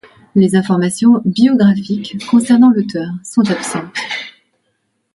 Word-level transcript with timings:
Les 0.33 0.55
informations 0.55 1.21
biographiques 1.25 2.25
concernant 2.25 2.71
l'auteur 2.71 3.09
sont 3.23 3.47
absentes. 3.51 3.95